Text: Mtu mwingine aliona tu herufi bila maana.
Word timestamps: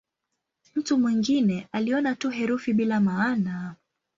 Mtu 0.75 0.97
mwingine 0.97 1.67
aliona 1.71 2.15
tu 2.15 2.29
herufi 2.29 2.73
bila 2.73 2.99
maana. 2.99 3.75